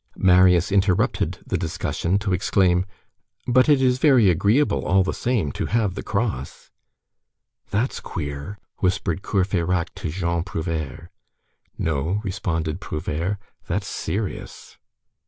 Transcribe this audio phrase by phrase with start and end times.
[0.17, 2.87] Marius interrupted the discussion to exclaim:
[3.45, 6.71] "But it is very agreeable, all the same to have the cross!"
[7.69, 11.11] "That's queer!" whispered Courfeyrac to Jean Prouvaire.
[11.77, 13.37] "No," responded Prouvaire,
[13.67, 14.79] "that's serious."